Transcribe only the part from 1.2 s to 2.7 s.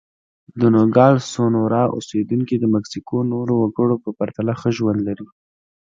سونورا اوسېدونکي د